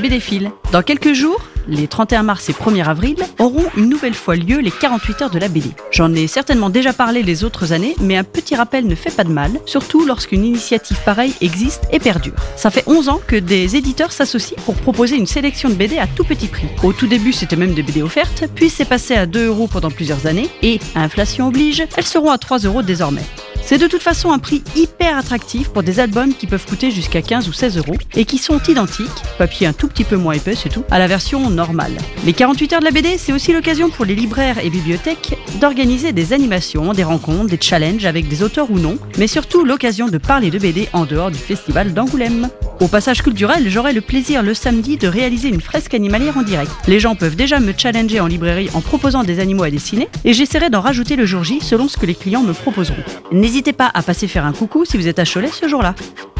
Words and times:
BDphiles 0.00 0.50
Dans 0.72 0.82
quelques 0.82 1.12
jours, 1.12 1.40
les 1.68 1.88
31 1.88 2.22
mars 2.22 2.48
et 2.48 2.52
1er 2.52 2.84
avril, 2.84 3.16
auront 3.38 3.64
une 3.76 3.88
nouvelle 3.88 4.14
fois 4.14 4.36
lieu 4.36 4.58
les 4.58 4.70
48 4.70 5.22
heures 5.22 5.30
de 5.30 5.38
la 5.38 5.48
BD. 5.48 5.70
J'en 5.90 6.12
ai 6.14 6.26
certainement 6.26 6.70
déjà 6.70 6.92
parlé 6.92 7.22
les 7.22 7.44
autres 7.44 7.72
années, 7.72 7.94
mais 8.00 8.16
un 8.16 8.24
petit 8.24 8.56
rappel 8.56 8.86
ne 8.86 8.94
fait 8.94 9.14
pas 9.14 9.24
de 9.24 9.30
mal, 9.30 9.52
surtout 9.66 10.04
lorsqu'une 10.04 10.44
initiative 10.44 10.98
pareille 11.04 11.34
existe 11.40 11.84
et 11.92 11.98
perdure. 11.98 12.34
Ça 12.56 12.70
fait 12.70 12.84
11 12.86 13.08
ans 13.08 13.20
que 13.26 13.36
des 13.36 13.76
éditeurs 13.76 14.12
s'associent 14.12 14.56
pour 14.64 14.74
proposer 14.74 15.16
une 15.16 15.26
sélection 15.26 15.68
de 15.68 15.74
BD 15.74 15.98
à 15.98 16.06
tout 16.06 16.24
petit 16.24 16.48
prix. 16.48 16.66
Au 16.82 16.92
tout 16.92 17.06
début, 17.06 17.32
c'était 17.32 17.56
même 17.56 17.74
des 17.74 17.82
BD 17.82 18.02
offertes, 18.02 18.44
puis 18.54 18.70
c'est 18.70 18.84
passé 18.84 19.14
à 19.14 19.26
2 19.26 19.46
euros 19.46 19.68
pendant 19.68 19.90
plusieurs 19.90 20.26
années, 20.26 20.48
et, 20.62 20.80
inflation 20.94 21.48
oblige, 21.48 21.84
elles 21.96 22.06
seront 22.06 22.30
à 22.30 22.38
3 22.38 22.60
euros 22.60 22.82
désormais. 22.82 23.24
C'est 23.62 23.78
de 23.78 23.86
toute 23.86 24.02
façon 24.02 24.32
un 24.32 24.38
prix 24.38 24.62
hyper 24.74 25.16
attractif 25.16 25.68
pour 25.68 25.82
des 25.82 26.00
albums 26.00 26.34
qui 26.34 26.46
peuvent 26.46 26.66
coûter 26.66 26.90
jusqu'à 26.90 27.22
15 27.22 27.48
ou 27.48 27.52
16 27.52 27.78
euros 27.78 27.96
et 28.14 28.24
qui 28.24 28.38
sont 28.38 28.60
identiques, 28.68 29.08
papier 29.38 29.66
un 29.66 29.72
tout 29.72 29.88
petit 29.88 30.04
peu 30.04 30.16
moins 30.16 30.34
épais 30.34 30.54
c'est 30.54 30.68
tout, 30.68 30.84
à 30.90 30.98
la 30.98 31.06
version 31.06 31.50
normale. 31.50 31.96
Les 32.24 32.32
48 32.32 32.72
heures 32.72 32.80
de 32.80 32.84
la 32.84 32.90
BD, 32.90 33.16
c'est 33.18 33.32
aussi 33.32 33.52
l'occasion 33.52 33.90
pour 33.90 34.04
les 34.04 34.14
libraires 34.14 34.58
et 34.62 34.70
bibliothèques 34.70 35.38
d'organiser 35.60 36.12
des 36.12 36.32
animations, 36.32 36.92
des 36.92 37.04
rencontres, 37.04 37.46
des 37.46 37.58
challenges 37.60 38.06
avec 38.06 38.28
des 38.28 38.42
auteurs 38.42 38.70
ou 38.70 38.78
non, 38.78 38.98
mais 39.18 39.26
surtout 39.26 39.64
l'occasion 39.64 40.08
de 40.08 40.18
parler 40.18 40.50
de 40.50 40.58
BD 40.58 40.88
en 40.92 41.04
dehors 41.04 41.30
du 41.30 41.38
festival 41.38 41.94
d'Angoulême. 41.94 42.48
Au 42.80 42.88
passage 42.88 43.22
culturel, 43.22 43.68
j'aurai 43.68 43.92
le 43.92 44.00
plaisir 44.00 44.42
le 44.42 44.54
samedi 44.54 44.96
de 44.96 45.06
réaliser 45.06 45.48
une 45.48 45.60
fresque 45.60 45.92
animalière 45.92 46.38
en 46.38 46.42
direct. 46.42 46.72
Les 46.88 46.98
gens 46.98 47.14
peuvent 47.14 47.36
déjà 47.36 47.60
me 47.60 47.74
challenger 47.76 48.20
en 48.20 48.26
librairie 48.26 48.70
en 48.72 48.80
proposant 48.80 49.22
des 49.22 49.38
animaux 49.38 49.64
à 49.64 49.70
dessiner 49.70 50.08
et 50.24 50.32
j'essaierai 50.32 50.70
d'en 50.70 50.80
rajouter 50.80 51.14
le 51.14 51.26
jour 51.26 51.44
J 51.44 51.60
selon 51.60 51.88
ce 51.88 51.98
que 51.98 52.06
les 52.06 52.14
clients 52.14 52.42
me 52.42 52.54
proposeront. 52.54 53.04
N'hésitez 53.32 53.74
pas 53.74 53.90
à 53.92 54.02
passer 54.02 54.28
faire 54.28 54.46
un 54.46 54.54
coucou 54.54 54.86
si 54.86 54.96
vous 54.96 55.08
êtes 55.08 55.18
à 55.18 55.24
Cholet 55.26 55.50
ce 55.52 55.68
jour-là. 55.68 55.94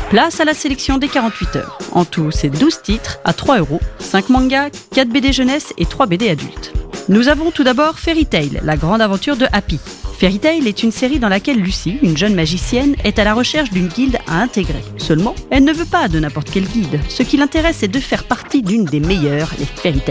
Place 0.09 0.41
à 0.41 0.47
la 0.47 0.55
sélection 0.55 0.97
des 0.97 1.09
48 1.09 1.57
heures. 1.57 1.79
En 1.93 2.07
tout, 2.07 2.31
c'est 2.31 2.49
12 2.49 2.81
titres 2.83 3.19
à 3.27 3.35
3 3.35 3.59
euros, 3.59 3.81
5 3.99 4.31
mangas, 4.31 4.71
4 4.95 5.11
BD 5.11 5.35
jeunesse 5.35 5.75
et 5.77 5.85
3 5.85 6.07
BD 6.07 6.31
adultes. 6.31 6.73
Nous 7.11 7.29
avons 7.29 7.51
tout 7.51 7.65
d'abord 7.65 7.99
Fairy 7.99 8.25
Tail, 8.25 8.61
la 8.63 8.77
grande 8.77 9.03
aventure 9.03 9.37
de 9.37 9.47
Happy. 9.53 9.79
Fairy 10.21 10.39
est 10.67 10.83
une 10.83 10.93
série 10.93 11.19
dans 11.19 11.31
laquelle 11.31 11.57
Lucie, 11.57 11.97
une 12.03 12.15
jeune 12.15 12.35
magicienne, 12.35 12.95
est 13.05 13.19
à 13.19 13.25
la 13.25 13.33
recherche 13.33 13.71
d'une 13.71 13.87
guilde 13.87 14.19
à 14.27 14.43
intégrer. 14.43 14.83
Seulement, 14.99 15.35
elle 15.49 15.65
ne 15.65 15.73
veut 15.73 15.87
pas 15.87 16.09
de 16.09 16.21
n'importe 16.21 16.51
quelle 16.51 16.67
guilde. 16.67 17.01
Ce 17.09 17.23
qui 17.23 17.39
l'intéresse 17.39 17.83
est 17.83 17.89
de 17.89 17.99
faire 17.99 18.25
partie 18.25 18.61
d'une 18.61 18.85
des 18.85 19.01
meilleures, 19.01 19.49
les 19.59 19.65
Fairy. 19.65 20.03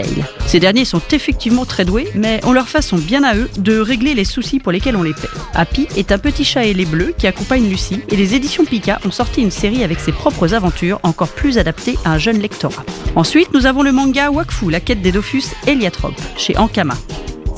Ces 0.48 0.58
derniers 0.58 0.84
sont 0.84 1.00
effectivement 1.12 1.64
très 1.64 1.84
doués, 1.84 2.08
mais 2.16 2.44
ont 2.44 2.52
leur 2.52 2.68
façon 2.68 2.96
bien 2.96 3.22
à 3.22 3.36
eux 3.36 3.48
de 3.58 3.78
régler 3.78 4.14
les 4.14 4.24
soucis 4.24 4.58
pour 4.58 4.72
lesquels 4.72 4.96
on 4.96 5.04
les 5.04 5.14
paie. 5.14 5.28
Happy 5.54 5.86
est 5.96 6.10
un 6.10 6.18
petit 6.18 6.44
chat 6.44 6.66
ailé 6.66 6.86
bleu 6.86 7.14
qui 7.16 7.28
accompagne 7.28 7.68
Lucie 7.68 8.00
et 8.08 8.16
les 8.16 8.34
éditions 8.34 8.64
Pika 8.64 8.98
ont 9.06 9.12
sorti 9.12 9.42
une 9.42 9.52
série 9.52 9.84
avec 9.84 10.00
ses 10.00 10.10
propres 10.10 10.54
aventures 10.54 10.98
encore 11.04 11.28
plus 11.28 11.56
adaptées 11.56 11.96
à 12.04 12.10
un 12.10 12.18
jeune 12.18 12.40
lectorat. 12.40 12.84
Ensuite, 13.14 13.54
nous 13.54 13.66
avons 13.66 13.84
le 13.84 13.92
manga 13.92 14.32
Wakfu, 14.32 14.70
la 14.72 14.80
quête 14.80 15.02
des 15.02 15.12
Dofus 15.12 15.44
Eliatrope, 15.68 16.20
chez 16.36 16.56
Ankama. 16.56 16.94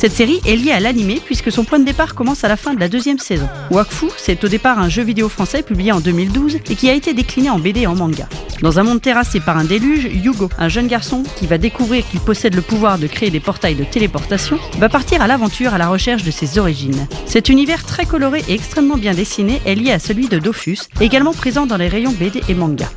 Cette 0.03 0.15
série 0.15 0.41
est 0.45 0.57
liée 0.57 0.73
à 0.73 0.81
l'animé 0.81 1.21
puisque 1.25 1.53
son 1.53 1.63
point 1.63 1.79
de 1.79 1.85
départ 1.85 2.17
commence 2.17 2.43
à 2.43 2.49
la 2.49 2.57
fin 2.57 2.75
de 2.75 2.81
la 2.81 2.89
deuxième 2.89 3.21
saison. 3.21 3.49
Wakfu, 3.71 4.07
c'est 4.17 4.43
au 4.43 4.49
départ 4.49 4.81
un 4.81 4.89
jeu 4.89 5.05
vidéo 5.05 5.29
français 5.29 5.63
publié 5.63 5.93
en 5.93 6.01
2012 6.01 6.57
et 6.57 6.75
qui 6.75 6.91
a 6.91 6.93
été 6.93 7.15
décliné 7.15 7.51
en 7.51 7.61
BD 7.61 7.83
et 7.83 7.87
en 7.87 7.95
manga. 7.95 8.29
Dans 8.63 8.81
un 8.81 8.83
monde 8.83 9.01
terrassé 9.01 9.39
par 9.39 9.57
un 9.57 9.63
déluge, 9.63 10.09
Yugo, 10.13 10.51
un 10.59 10.69
jeune 10.69 10.89
garçon 10.89 11.23
qui 11.37 11.47
va 11.47 11.57
découvrir 11.57 12.05
qu'il 12.05 12.19
possède 12.19 12.57
le 12.57 12.63
pouvoir 12.63 12.99
de 12.99 13.07
créer 13.07 13.31
des 13.31 13.39
portails 13.39 13.77
de 13.77 13.85
téléportation, 13.85 14.59
va 14.81 14.89
partir 14.89 15.23
à 15.23 15.29
l'aventure 15.29 15.73
à 15.73 15.79
la 15.79 15.87
recherche 15.87 16.25
de 16.25 16.33
ses 16.33 16.59
origines. 16.59 17.07
Cet 17.27 17.49
univers 17.49 17.87
très 17.87 18.05
coloré 18.05 18.43
et 18.49 18.55
extrêmement 18.55 18.97
bien 18.97 19.15
dessiné 19.15 19.63
est 19.67 19.77
lié 19.77 19.93
à 19.93 20.01
celui 20.01 20.27
de 20.27 20.41
Dofus, 20.41 20.79
également 21.01 21.33
présent 21.33 21.65
dans 21.65 21.77
les 21.77 21.87
rayons 21.87 22.11
BD 22.19 22.43
et 22.49 22.55
manga. 22.55 22.89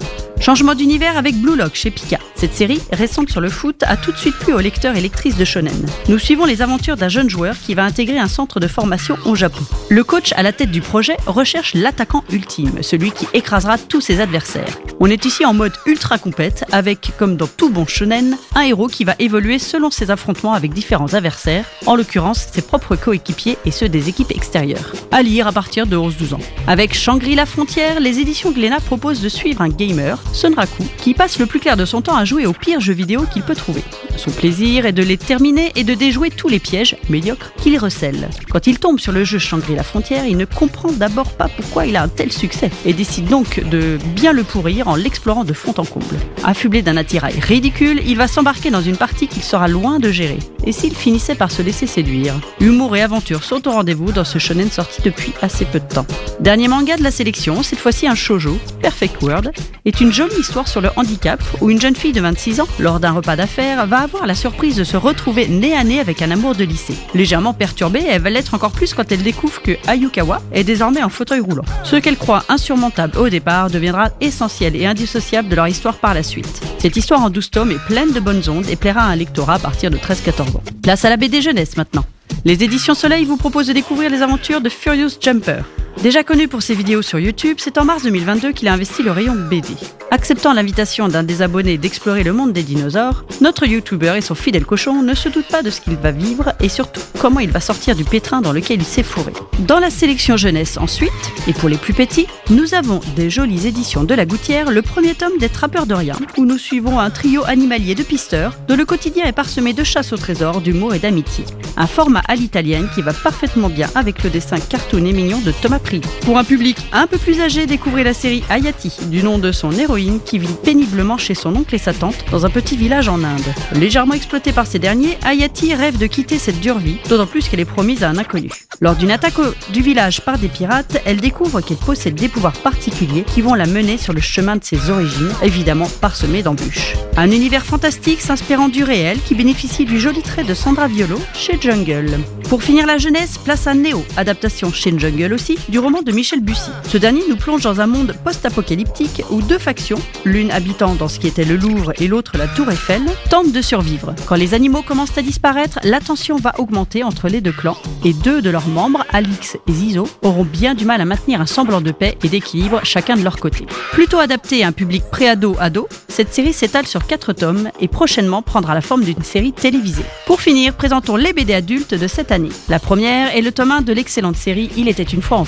Changement 0.46 0.76
d'univers 0.76 1.18
avec 1.18 1.42
Blue 1.42 1.56
Lock 1.56 1.74
chez 1.74 1.90
Pika. 1.90 2.20
Cette 2.36 2.54
série, 2.54 2.80
récente 2.92 3.32
sur 3.32 3.42
le 3.42 3.50
foot, 3.50 3.82
a 3.82 3.98
tout 3.98 4.12
de 4.12 4.18
suite 4.18 4.36
plu 4.36 4.54
aux 4.54 4.60
lecteurs 4.60 4.96
et 4.96 5.02
lectrices 5.02 5.38
de 5.38 5.44
shonen. 5.44 5.88
Nous 6.08 6.20
suivons 6.20 6.46
les 6.46 6.62
aventures 6.62 6.98
d'un 6.98 7.10
jeune 7.10 7.32
joueur 7.32 7.56
qui 7.58 7.74
va 7.74 7.84
intégrer 7.84 8.20
un 8.20 8.28
centre 8.28 8.60
de 8.60 8.68
formation 8.68 9.18
au 9.26 9.34
Japon. 9.34 9.64
Le 9.90 10.04
coach 10.04 10.34
à 10.36 10.44
la 10.44 10.54
tête 10.54 10.70
du 10.70 10.82
projet 10.82 11.18
recherche 11.26 11.74
l'attaquant 11.74 12.24
ultime, 12.32 12.84
celui 12.84 13.10
qui 13.10 13.26
écrasera 13.34 13.80
tous 13.80 14.02
ses 14.02 14.22
adversaires. 14.22 14.78
On 15.00 15.08
est 15.08 15.26
ici 15.26 15.46
en 15.46 15.56
mode 15.56 15.74
ultra 15.88 16.20
compète, 16.20 16.64
avec, 16.72 17.14
comme 17.18 17.38
dans 17.38 17.48
tout 17.48 17.72
bon 17.72 17.88
shonen, 17.88 18.38
un 18.54 18.62
héros 18.62 18.88
qui 18.88 19.04
va 19.04 19.16
évoluer 19.18 19.58
selon 19.58 19.90
ses 19.90 20.12
affrontements 20.12 20.54
avec 20.54 20.74
différents 20.74 21.16
adversaires, 21.16 21.66
en 21.88 21.96
l'occurrence 21.96 22.50
ses 22.54 22.62
propres 22.62 22.96
coéquipiers 22.96 23.58
et 23.66 23.72
ceux 23.72 23.90
des 23.90 24.10
équipes 24.10 24.32
extérieures. 24.32 24.94
À 25.12 25.24
lire 25.24 25.48
à 25.48 25.52
partir 25.52 25.88
de 25.88 25.98
11-12 25.98 26.36
ans. 26.36 26.40
Avec 26.68 26.94
Shangri-La 26.94 27.48
Frontière, 27.48 28.00
les 28.00 28.20
éditions 28.20 28.52
Glénat 28.52 28.80
proposent 28.80 29.22
de 29.22 29.30
suivre 29.30 29.62
un 29.62 29.70
gamer, 29.70 30.20
Sunraku, 30.36 30.84
qui 30.98 31.14
passe 31.14 31.40
le 31.40 31.46
plus 31.46 31.60
clair 31.60 31.78
de 31.78 31.86
son 31.86 32.02
temps 32.02 32.16
à 32.16 32.26
jouer 32.26 32.46
aux 32.46 32.54
pires 32.54 32.82
jeux 32.82 32.94
vidéo 32.94 33.24
qu'il 33.32 33.42
peut 33.42 33.56
trouver. 33.56 33.84
Son 34.18 34.32
plaisir 34.32 34.86
est 34.86 34.92
de 34.92 35.04
les 35.04 35.18
terminer 35.18 35.72
et 35.76 35.84
de 35.84 35.94
déjouer 35.94 36.30
tous 36.30 36.48
les 36.48 36.60
pièges, 36.60 36.96
médiocres, 37.10 37.52
qu'il 37.58 37.78
recèle. 37.78 38.30
Quand 38.50 38.68
il 38.68 38.80
tombe 38.80 39.00
sur 39.00 39.12
le 39.12 39.24
jeu 39.24 39.40
Shangri-La 39.40 39.84
Frontière, 39.84 40.26
il 40.26 40.38
ne 40.38 40.46
comprend 40.46 40.92
d'abord 40.92 41.32
pas 41.32 41.48
pourquoi 41.48 41.86
il 41.86 41.96
a 41.96 42.04
un 42.04 42.08
tel 42.08 42.32
succès 42.32 42.72
et 42.86 42.94
décide 42.94 43.28
donc 43.28 43.62
de 43.70 43.98
bien 44.16 44.34
le 44.34 44.44
pourrir 44.44 44.88
en 44.88 44.96
l'explorant 44.96 45.44
de 45.44 45.54
fond 45.54 45.74
en 45.78 45.86
comble. 45.86 46.06
Affublé 46.44 46.82
d'un 46.82 46.98
attirail 46.98 47.40
ridicule, 47.40 48.02
il 48.06 48.18
va 48.18 48.28
s'embarquer 48.28 48.72
dans 48.72 48.82
une 48.82 48.98
partie 48.98 49.28
qu'il 49.28 49.44
sera 49.44 49.68
loin 49.68 50.00
de 50.00 50.12
gérer. 50.12 50.40
Et 50.66 50.72
s'il 50.72 50.96
finissait 50.96 51.36
par 51.36 51.52
se 51.52 51.62
laisser 51.62 51.88
séduire 51.88 52.34
Humour 52.60 52.96
et 52.96 53.02
aventure 53.02 53.44
sont 53.44 53.68
au 53.68 53.72
rendez-vous 53.72 54.12
dans 54.12 54.24
ce 54.24 54.40
shonen 54.40 54.72
sorti 54.72 55.02
depuis 55.02 55.34
assez 55.42 55.66
peu 55.66 55.80
de 55.80 55.88
temps. 55.88 56.08
Dernier 56.40 56.68
manga 56.68 56.98
de 56.98 57.04
la 57.04 57.12
sélection, 57.12 57.64
cette 57.64 57.80
fois-ci 57.80 58.08
un 58.08 58.16
shoujo, 58.16 58.58
Perfect 58.82 59.22
World, 59.22 59.52
est 59.86 60.02
une 60.02 60.12
jolie 60.12 60.40
histoire 60.40 60.68
sur 60.68 60.82
le 60.82 60.90
handicap 60.96 61.42
où 61.62 61.70
une 61.70 61.80
jeune 61.80 61.96
fille 61.96 62.14
de 62.14 62.22
26 62.22 62.62
ans, 62.62 62.68
lors 62.80 63.00
d'un 63.00 63.12
repas 63.12 63.36
d'affaires, 63.36 63.86
va 63.86 64.05
avoir 64.06 64.28
la 64.28 64.36
surprise 64.36 64.76
de 64.78 64.84
se 64.84 64.98
retrouver 64.98 65.48
nez 65.48 65.76
à 65.76 65.84
nez 65.84 66.00
avec 66.00 66.22
un 66.22 66.32
amour 66.32 66.56
de 66.56 66.64
lycée. 66.64 66.96
Légèrement 67.14 67.54
perturbée, 67.54 68.06
elle 68.08 68.22
va 68.22 68.30
l'être 68.30 68.54
encore 68.54 68.72
plus 68.72 68.94
quand 68.94 69.12
elle 69.12 69.24
découvre 69.24 69.62
que 69.62 69.72
Ayukawa 69.88 70.42
est 70.54 70.64
désormais 70.64 71.04
en 71.04 71.10
fauteuil 71.10 71.40
roulant. 71.40 71.66
Ce 71.84 71.96
qu'elle 71.96 72.16
croit 72.16 72.46
insurmontable 72.48 73.18
au 73.18 73.30
départ 73.30 73.70
deviendra 73.70 74.12
essentiel 74.22 74.76
et 74.76 74.86
indissociable 74.86 75.50
de 75.50 75.56
leur 75.56 75.68
histoire 75.68 75.96
par 75.96 76.14
la 76.14 76.24
suite. 76.24 76.62
Cette 76.78 76.96
histoire 76.96 77.22
en 77.22 77.32
12 77.32 77.50
tomes 77.50 77.72
est 77.72 77.86
pleine 77.88 78.12
de 78.12 78.20
bonnes 78.20 78.48
ondes 78.48 78.70
et 78.70 78.76
plaira 78.76 79.02
à 79.02 79.08
un 79.08 79.16
lectorat 79.16 79.56
à 79.56 79.60
partir 79.60 79.90
de 79.90 79.98
13-14 79.98 80.58
ans. 80.58 80.64
Place 80.84 81.04
à 81.04 81.10
la 81.10 81.18
BD 81.18 81.42
jeunesse 81.42 81.76
maintenant. 81.76 82.06
Les 82.46 82.64
éditions 82.64 82.94
Soleil 82.94 83.26
vous 83.26 83.38
proposent 83.38 83.68
de 83.68 83.74
découvrir 83.74 84.12
les 84.12 84.22
aventures 84.22 84.62
de 84.62 84.70
Furious 84.70 85.18
Jumper. 85.20 85.64
Déjà 86.02 86.24
connu 86.24 86.48
pour 86.48 86.62
ses 86.62 86.76
vidéos 86.76 87.02
sur 87.02 87.20
YouTube, 87.20 87.58
c'est 87.60 87.78
en 87.78 87.86
mars 87.86 88.04
2022 88.04 88.52
qu'il 88.52 88.68
a 88.68 88.74
investi 88.74 89.02
le 89.02 89.12
rayon 89.12 89.36
BD. 89.50 89.70
Acceptant 90.12 90.54
l'invitation 90.54 91.08
d'un 91.08 91.24
des 91.24 91.42
abonnés 91.42 91.78
d'explorer 91.78 92.24
le 92.24 92.32
monde 92.32 92.54
des 92.54 92.64
dinosaures, 92.64 93.26
notre 93.42 93.66
YouTuber 93.66 94.14
et 94.16 94.22
son 94.22 94.36
fidèle 94.36 94.66
cochon 94.66 95.02
ne 95.02 95.16
se 95.16 95.30
doutent 95.30 95.48
pas 95.48 95.64
de 95.64 95.70
ce 95.70 95.82
qu'il 95.82 95.96
va 95.96 96.12
vivre 96.12 96.54
et 96.62 96.70
surtout 96.70 97.02
comment 97.20 97.40
il 97.40 97.50
va 97.50 97.60
sortir 97.60 97.96
du 97.96 98.04
pétrin 98.04 98.42
dans 98.42 98.54
lequel 98.54 98.82
il 98.82 98.86
s'est 98.86 99.04
fourré. 99.04 99.34
Dans 99.60 99.80
la 99.80 99.90
sélection 99.90 100.38
jeunesse 100.38 100.78
ensuite, 100.78 101.12
et 101.48 101.54
pour 101.54 101.70
les 101.70 101.78
plus 101.78 101.94
petits, 101.94 102.28
nous 102.50 102.76
avons 102.76 103.00
des 103.16 103.30
jolies 103.30 103.66
éditions 103.68 104.04
de 104.04 104.14
La 104.14 104.26
Gouttière, 104.26 104.72
le 104.72 104.82
premier 104.82 105.16
tome 105.16 105.38
des 105.40 105.50
Trappeurs 105.50 105.88
de 105.88 105.96
rien, 105.96 106.16
où 106.38 106.46
nous 106.46 106.58
suivons 106.60 107.00
un 107.00 107.10
trio 107.10 107.44
animalier 107.46 107.96
de 107.96 108.04
pisteurs 108.04 108.58
dont 108.68 108.76
le 108.76 108.86
quotidien 108.86 109.26
est 109.26 109.32
parsemé 109.32 109.74
de 109.74 109.84
chasse 109.84 110.14
au 110.14 110.18
trésor, 110.18 110.62
d'humour 110.62 110.94
et 110.94 111.00
d'amitié. 111.00 111.46
Un 111.78 111.88
format 111.88 112.22
à 112.28 112.36
l'italienne 112.36 112.90
qui 112.94 113.02
va 113.02 113.12
parfaitement 113.12 113.70
bien 113.70 113.90
avec 113.96 114.24
le 114.24 114.30
dessin 114.30 114.58
cartoon 114.58 115.06
et 115.06 115.14
mignon 115.14 115.40
de 115.40 115.52
Thomas 115.52 115.80
Pour 116.22 116.38
un 116.38 116.44
public 116.44 116.78
un 116.92 117.08
peu 117.08 117.18
plus 117.18 117.42
âgé, 117.42 117.66
découvrez 117.66 118.04
la 118.04 118.14
série 118.14 118.44
Ayati, 118.50 118.92
du 119.10 119.24
nom 119.24 119.38
de 119.38 119.52
son 119.52 119.72
héroïne 119.72 120.20
qui 120.24 120.40
vit 120.40 120.56
péniblement 120.64 121.18
chez 121.18 121.36
son 121.36 121.56
oncle 121.56 121.76
et 121.76 121.80
sa 121.80 121.94
tante 121.94 122.26
dans 122.32 122.46
un 122.46 122.50
petit 122.50 122.76
village 122.76 123.08
en 123.08 123.24
Inde. 123.24 123.54
Légèrement 123.74 124.14
exploitée 124.14 124.52
par 124.52 124.68
ces 124.68 124.80
derniers, 124.80 125.18
Ayati 125.24 125.74
rêve 125.76 125.98
de 125.98 126.08
quitter 126.08 126.40
cette 126.40 126.60
dure 126.60 126.80
vie, 126.80 126.98
d'autant 127.10 127.28
plus 127.28 127.48
qu'elle 127.48 127.60
est 127.60 127.66
promise 127.66 128.04
à 128.04 128.10
un 128.10 128.18
inconnu. 128.18 128.50
Lors 128.82 128.96
d'une 128.96 129.12
attaque 129.12 129.36
du 129.72 129.82
village 129.82 130.22
par 130.22 130.38
des 130.38 130.48
pirates, 130.48 131.02
elle 131.06 131.18
découvre 131.18 131.62
qu'elle 131.62 131.78
possède 131.78 132.16
des 132.16 132.28
pouvoirs 132.28 132.54
particuliers 132.54 133.24
qui 133.24 133.42
vont 133.42 133.54
la 133.54 133.66
mener 133.66 133.98
sur 133.98 134.14
le 134.14 134.22
chemin 134.22 134.56
de 134.56 134.64
ses 134.64 134.90
origines, 134.90 135.32
évidemment 135.44 135.88
parsemé 136.02 136.42
d'embûches. 136.42 136.96
Un 137.18 137.32
univers 137.32 137.66
fantastique 137.66 138.22
s'inspirant 138.22 138.68
du 138.68 138.84
réel 138.84 139.20
qui 139.26 139.36
bénéficie 139.36 139.86
du 139.86 140.00
joli 140.00 140.22
trait 140.22 140.44
de 140.44 140.54
Sandra 140.54 140.88
Violo 140.88 141.20
chez 141.34 141.58
Jungle. 141.60 142.20
Pour 142.50 142.62
finir 142.62 142.86
la 142.86 142.98
jeunesse, 142.98 143.38
place 143.38 143.66
à 143.68 143.74
Neo, 143.74 144.06
adaptation 144.18 144.72
chez 144.72 144.94
Jungle 144.98 145.34
aussi, 145.34 145.58
du 145.76 145.80
roman 145.80 146.02
de 146.02 146.14
Michel 146.14 146.40
Bussy. 146.40 146.70
Ce 146.88 146.98
dernier 146.98 147.20
nous 147.28 147.36
plonge 147.36 147.64
dans 147.64 147.82
un 147.82 147.86
monde 147.86 148.16
post-apocalyptique 148.24 149.24
où 149.30 149.42
deux 149.42 149.58
factions, 149.58 150.00
l'une 150.24 150.50
habitant 150.52 150.96
dans 150.96 151.10
ce 151.10 151.20
qui 151.20 151.28
était 151.28 151.44
le 151.44 151.58
Louvre 151.58 151.92
et 151.98 152.08
l'autre 152.08 152.38
la 152.38 152.48
Tour 152.48 152.72
Eiffel, 152.72 153.02
tentent 153.30 153.52
de 153.52 153.62
survivre. 153.62 154.16
Quand 154.26 154.36
les 154.36 154.54
animaux 154.54 154.84
commencent 154.84 155.18
à 155.18 155.22
disparaître, 155.22 155.80
la 155.84 156.00
tension 156.00 156.38
va 156.38 156.54
augmenter 156.60 157.04
entre 157.04 157.28
les 157.28 157.42
deux 157.42 157.52
clans 157.52 157.76
et 158.06 158.14
deux 158.14 158.42
de 158.42 158.50
leurs 158.50 158.70
membres, 158.70 159.04
Alix 159.12 159.58
et 159.68 159.72
Zizo, 159.74 160.08
auront 160.22 160.46
bien 160.46 160.76
du 160.76 160.86
mal 160.86 161.02
à 161.02 161.06
maintenir 161.06 161.42
un 161.42 161.46
semblant 161.46 161.82
de 161.82 161.92
paix 161.92 162.18
et 162.24 162.30
d'équilibre 162.30 162.80
chacun 162.84 163.18
de 163.18 163.24
leur 163.26 163.36
côté. 163.36 163.66
Plutôt 163.92 164.20
adapté 164.20 164.64
à 164.64 164.68
un 164.68 164.72
public 164.72 165.04
pré-ado-ado, 165.12 165.90
cette 166.08 166.34
série 166.34 166.54
s'étale 166.54 166.88
sur 166.88 167.06
quatre 167.06 167.34
tomes 167.34 167.70
et 167.82 167.90
prochainement 167.90 168.42
prendra 168.42 168.74
la 168.76 168.80
forme 168.80 169.04
d'une 169.04 169.24
série 169.24 169.52
télévisée. 169.52 170.06
Pour 170.26 170.40
finir, 170.40 170.74
présentons 170.74 171.18
les 171.18 171.34
BD 171.34 171.54
adultes 171.54 171.96
de 171.96 172.08
cette 172.08 172.32
année. 172.32 172.48
La 172.70 172.80
première 172.80 173.36
est 173.36 173.42
le 173.42 173.52
tome 173.52 173.72
1 173.72 173.82
de 173.82 173.92
l'excellente 173.92 174.38
série 174.38 174.70
Il 174.78 174.88
était 174.88 175.04
une 175.04 175.22
fois 175.22 175.38
en 175.38 175.44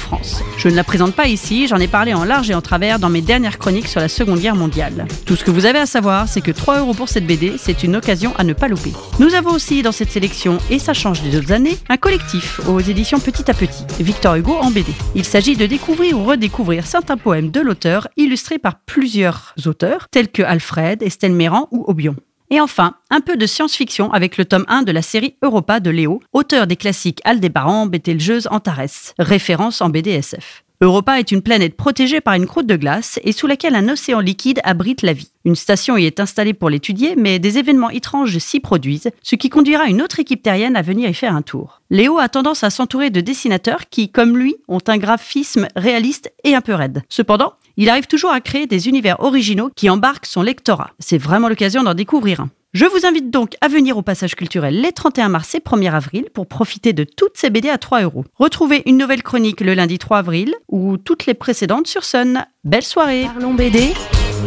Je 0.58 0.70
ne 0.70 0.76
la 0.76 0.84
présente 0.84 1.14
pas 1.14 1.28
ici, 1.28 1.68
j'en 1.68 1.78
ai 1.78 1.88
parlé 1.88 2.14
en 2.14 2.24
large 2.24 2.50
et 2.50 2.56
en 2.56 2.62
travers 2.62 3.00
dans 3.00 3.10
mes 3.10 3.22
dernières 3.22 3.58
chroniques 3.58 3.88
sur 3.88 4.00
la 4.00 4.08
Seconde 4.08 4.40
Guerre 4.40 4.56
mondiale. 4.56 5.08
Tout 5.26 5.36
ce 5.36 5.44
que 5.44 5.52
vous 5.52 5.66
avez 5.66 5.80
à 5.80 5.86
savoir, 5.86 6.28
c'est 6.28 6.42
que 6.42 6.52
3 6.52 6.80
euros 6.80 6.94
pour 6.94 7.10
cette 7.10 7.26
BD, 7.26 7.54
c'est 7.58 7.84
une 7.84 7.96
occasion 7.96 8.34
à 8.38 8.44
ne 8.44 8.54
pas 8.54 8.68
louper. 8.68 8.94
Nous 9.20 9.34
avons 9.36 9.52
aussi 9.52 9.82
dans 9.82 9.92
cette 9.92 10.12
sélection, 10.12 10.58
et 10.70 10.80
ça 10.80 10.94
change 10.94 11.22
des 11.22 11.38
autres 11.38 11.52
années, 11.52 11.78
un 11.90 11.98
collectif 11.98 12.60
aux 12.68 12.80
éditions 12.80 13.20
Petit 13.20 13.50
à 13.50 13.54
Petit, 13.54 13.84
Victor 14.00 14.36
Hugo 14.36 14.56
en 14.60 14.72
BD. 14.72 14.92
Il 15.16 15.26
s'agit 15.26 15.56
de 15.56 15.66
découvrir 15.66 16.18
ou 16.18 16.24
redécouvrir 16.26 16.86
certains 16.86 17.18
poèmes 17.18 17.52
de 17.52 17.62
l'auteur 17.62 18.08
illustrés 18.18 18.60
par 18.60 18.80
plusieurs 18.86 19.54
auteurs, 19.66 20.08
tels 20.12 20.30
que 20.30 20.44
Alfred, 20.44 21.02
Estelle 21.04 21.34
Méran 21.34 21.68
ou 21.72 21.84
Aubion. 21.88 22.16
Et 22.50 22.62
enfin, 22.62 22.96
un 23.10 23.20
peu 23.20 23.36
de 23.36 23.46
science-fiction 23.46 24.12
avec 24.14 24.38
le 24.38 24.46
tome 24.46 24.66
1 24.70 24.84
de 24.84 24.92
la 24.92 25.02
série 25.02 25.36
Europa 25.42 25.80
de 25.80 25.90
Léo, 25.90 26.22
auteur 26.32 26.66
des 26.66 26.78
classiques 26.78 27.22
Aldébaran, 27.26 27.88
Bételgeuse, 27.88 28.48
Antares, 28.50 29.14
référence 29.20 29.82
en 29.82 29.90
BDSF. 29.90 30.64
Europa 30.80 31.20
est 31.20 31.32
une 31.32 31.42
planète 31.42 31.76
protégée 31.76 32.22
par 32.22 32.36
une 32.36 32.46
croûte 32.46 32.68
de 32.68 32.76
glace 32.76 33.20
et 33.24 33.32
sous 33.32 33.48
laquelle 33.48 33.74
un 33.74 33.90
océan 33.90 34.20
liquide 34.20 34.62
abrite 34.64 35.02
la 35.02 35.14
vie. 35.14 35.32
Une 35.44 35.56
station 35.56 35.98
y 35.98 36.06
est 36.06 36.20
installée 36.20 36.54
pour 36.54 36.70
l'étudier, 36.70 37.16
mais 37.18 37.40
des 37.40 37.58
événements 37.58 37.90
étranges 37.90 38.38
s'y 38.38 38.60
produisent, 38.60 39.10
ce 39.24 39.36
qui 39.36 39.50
conduira 39.50 39.86
une 39.88 40.04
autre 40.04 40.20
équipe 40.20 40.44
terrienne 40.44 40.76
à 40.76 40.84
venir 40.84 41.10
y 41.10 41.16
faire 41.16 41.36
un 41.36 41.42
tour. 41.42 41.82
Léo 41.90 42.20
a 42.20 42.30
tendance 42.30 42.64
à 42.64 42.70
s'entourer 42.70 43.10
de 43.10 43.22
dessinateurs 43.22 43.90
qui, 43.90 44.12
comme 44.12 44.38
lui, 44.38 44.56
ont 44.68 44.78
un 44.86 45.00
graphisme 45.00 45.68
réaliste 45.76 46.32
et 46.44 46.54
un 46.54 46.62
peu 46.62 46.76
raide. 46.76 47.02
Cependant, 47.10 47.54
il 47.78 47.90
arrive 47.90 48.08
toujours 48.08 48.32
à 48.32 48.42
créer 48.42 48.68
des 48.68 48.90
univers 48.90 49.22
originaux 49.22 49.70
qui 49.76 49.90
embarquent 49.90 50.26
son 50.26 50.42
lectorat. 50.42 50.92
C'est 51.00 51.18
vraiment 51.18 51.48
l'occasion 51.48 51.84
d'en 51.84 51.94
découvrir 51.94 52.42
un. 52.42 52.50
Je 52.74 52.86
vous 52.86 53.06
invite 53.06 53.32
donc 53.32 53.56
à 53.62 53.70
venir 53.70 53.98
au 53.98 54.02
passage 54.02 54.36
culturel 54.36 54.82
les 54.82 54.92
31 54.92 55.30
mars 55.30 55.56
et 55.56 55.60
1er 55.60 55.92
avril 55.94 56.26
pour 56.34 56.48
profiter 56.48 56.92
de 56.92 57.06
toutes 57.06 57.38
ces 57.38 57.50
BD 57.50 57.70
à 57.70 57.78
3 57.78 58.02
euros. 58.02 58.26
Retrouvez 58.36 58.84
une 58.86 58.98
nouvelle 58.98 59.24
chronique 59.24 59.62
le 59.62 59.74
lundi 59.74 59.98
3 59.98 60.18
avril 60.18 60.54
ou 60.68 60.98
toutes 60.98 61.26
les 61.26 61.34
précédentes 61.34 61.88
sur 61.88 62.04
Sun. 62.04 62.46
Belle 62.66 62.84
soirée 62.84 63.24
Parlons 63.34 63.54
BD 63.54 63.94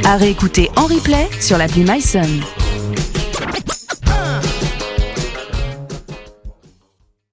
à 0.05 0.17
réécouter 0.17 0.69
en 0.77 0.85
replay 0.85 1.29
sur 1.41 1.57
l'appli 1.57 1.83
MySun. 1.83 2.60